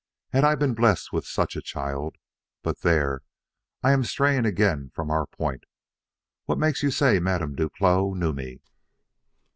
[0.29, 2.15] Had I been blessed with such a child
[2.63, 3.21] But there,
[3.83, 5.65] I am straying again from our point.
[6.45, 8.61] What makes you say Madame Duclos knew me?"